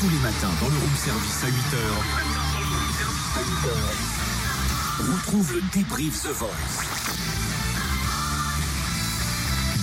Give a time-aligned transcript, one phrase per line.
[0.00, 1.76] Tous les matins dans le room service à 8h.
[5.12, 6.48] Retrouve le débrief The Voice.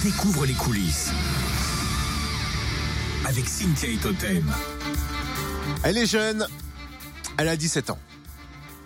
[0.02, 1.12] Découvre les coulisses.
[3.26, 4.50] Avec Cynthia et Totem.
[5.84, 6.48] Elle est jeune,
[7.38, 8.00] elle a 17 ans.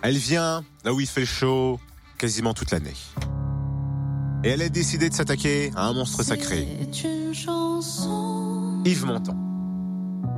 [0.02, 1.80] Elle vient là où il fait chaud
[2.18, 2.96] quasiment toute l'année.
[4.44, 6.68] Et elle a décidé de s'attaquer à un monstre sacré.
[8.84, 9.38] Yves Montand.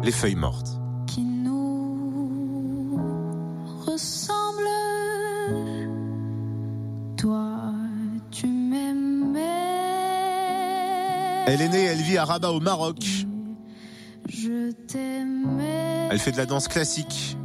[0.04, 0.81] Les feuilles mortes.
[11.48, 12.98] Elle est née, elle vit à Rabat au Maroc.
[14.30, 16.08] Je t'aimais.
[16.10, 17.38] Elle fait de la danse classique.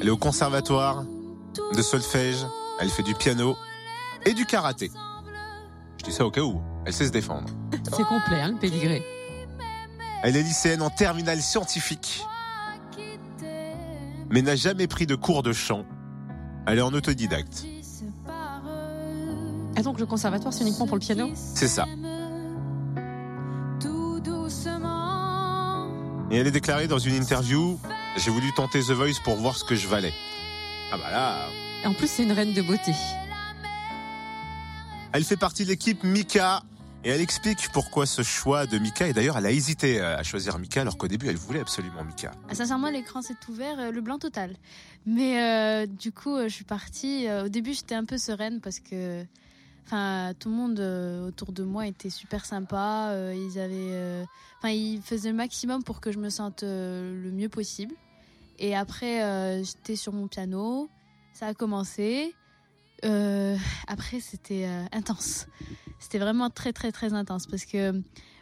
[0.00, 1.04] Elle est au conservatoire
[1.74, 2.44] de solfège.
[2.80, 3.56] Elle fait du piano
[4.26, 4.90] et du karaté.
[5.98, 6.60] Je dis ça au cas où.
[6.84, 7.48] Elle sait se défendre.
[7.84, 9.02] C'est complet, hein, le pédigré.
[10.22, 12.24] Elle est lycéenne en terminale scientifique,
[14.34, 15.84] mais n'a jamais pris de cours de chant.
[16.66, 17.64] Elle est en autodidacte.
[19.76, 21.86] Ah donc le conservatoire, c'est uniquement pour le piano C'est ça.
[23.80, 25.86] Tout doucement.
[26.32, 27.78] Et elle est déclarée dans une interview
[28.16, 30.12] J'ai voulu tenter The Voice pour voir ce que je valais.
[30.92, 31.36] Ah bah là.
[31.84, 32.90] Et en plus, c'est une reine de beauté.
[35.12, 36.64] Elle fait partie de l'équipe Mika.
[37.06, 39.06] Et elle explique pourquoi ce choix de Mika.
[39.06, 42.30] Et d'ailleurs, elle a hésité à choisir Mika alors qu'au début, elle voulait absolument Mika.
[42.48, 44.56] Ah, Sincèrement, l'écran s'est ouvert, euh, le blanc total.
[45.04, 47.26] Mais euh, du coup, euh, je suis partie.
[47.44, 49.22] au début, j'étais un peu sereine parce que,
[49.84, 50.80] enfin, tout le monde
[51.28, 53.14] autour de moi était super sympa.
[53.34, 54.24] ils avaient,
[54.58, 57.94] enfin, ils faisaient le maximum pour que je me sente le mieux possible.
[58.58, 60.88] Et après, j'étais sur mon piano.
[61.34, 62.34] Ça a commencé.
[63.04, 63.56] Euh,
[63.86, 65.46] après, c'était euh, intense.
[65.98, 67.92] C'était vraiment très, très, très intense parce que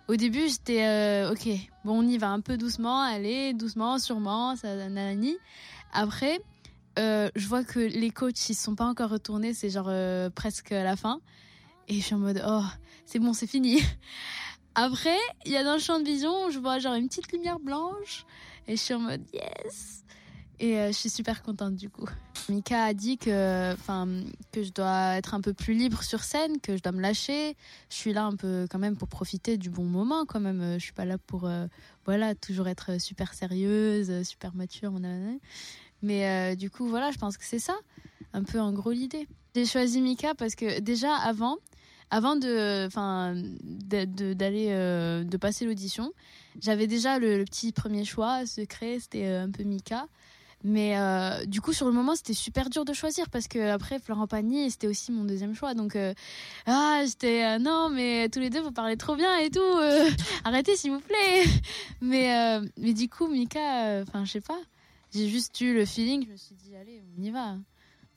[0.08, 1.48] au début, j'étais euh, ok.
[1.84, 5.36] Bon, on y va un peu doucement, allez, doucement, sûrement, ça, nanani.
[5.92, 6.41] Après,
[6.97, 9.91] je vois que les coachs ils sont pas encore retournés, c'est genre
[10.34, 11.20] presque la fin,
[11.89, 12.64] et je suis en mode oh,
[13.07, 13.80] c'est bon, c'est fini.
[14.74, 17.58] Après, il y a dans le champ de vision, je vois genre une petite lumière
[17.58, 18.24] blanche,
[18.67, 20.05] et je suis en mode yes.
[20.61, 22.08] Et je suis super contente du coup.
[22.48, 24.08] Mika a dit que, enfin,
[24.53, 27.57] que je dois être un peu plus libre sur scène, que je dois me lâcher.
[27.91, 30.75] Je suis là un peu quand même pour profiter du bon moment quand même.
[30.75, 31.67] Je suis pas là pour, euh,
[32.05, 34.92] voilà, toujours être super sérieuse, super mature.
[36.02, 37.77] Mais euh, du coup, voilà, je pense que c'est ça,
[38.33, 39.29] un peu en gros l'idée.
[39.55, 41.58] J'ai choisi Mika parce que déjà avant,
[42.11, 46.13] avant de, enfin, d'aller, euh, de passer l'audition,
[46.61, 50.07] j'avais déjà le, le petit premier choix secret, c'était un peu Mika.
[50.64, 53.98] Mais euh, du coup, sur le moment, c'était super dur de choisir parce que après,
[53.98, 55.74] Florent Pagny, c'était aussi mon deuxième choix.
[55.74, 56.14] Donc, euh,
[56.67, 59.58] ah, j'étais euh, non, mais tous les deux, vous parlez trop bien et tout.
[59.61, 60.08] euh,
[60.45, 61.45] arrêtez, s'il vous plaît.
[62.01, 64.58] Mais, euh, mais du coup, Mika, enfin, je sais pas.
[65.14, 66.24] J'ai juste eu le feeling.
[66.27, 67.56] Je me suis dit, allez, on y va.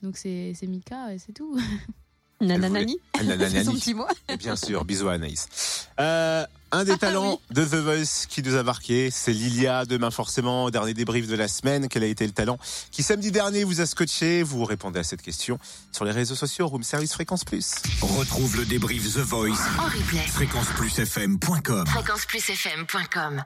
[0.01, 1.57] Donc, c'est c'est Mika et c'est tout.
[2.41, 2.97] Nananani.
[2.97, 3.79] Voulait- C'est son Nananani.
[3.79, 4.05] petit mot.
[4.29, 5.87] Et bien sûr, bisous à Anaïs.
[5.99, 6.45] Euh,
[6.75, 9.85] un des talents de The Voice qui nous a marqué, c'est Lilia.
[9.85, 12.57] Demain, forcément, au dernier débrief de la semaine, quel a été le talent
[12.91, 14.43] qui samedi dernier vous a scotché?
[14.43, 15.57] Vous répondez à cette question
[15.93, 17.75] sur les réseaux sociaux, Room Service Fréquence Plus.
[18.01, 19.51] Retrouve le débrief The Voice.
[19.79, 20.27] En replay.
[20.27, 23.43] Fréquenceplusfm.com Fréquenceplusfm.com